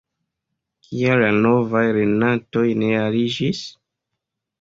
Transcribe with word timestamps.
Kial 0.85 1.19
la 1.23 1.27
novaj 1.45 1.83
lernantoj 1.97 2.65
ne 2.79 2.89
aliĝis? 3.03 3.61